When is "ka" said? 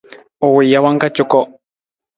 1.01-1.09